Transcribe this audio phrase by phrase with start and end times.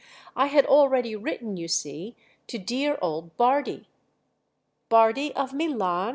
[0.35, 2.15] "I had already written, you see,
[2.47, 3.87] to dear old Bardi."
[4.89, 6.09] "Bardi of Milan?"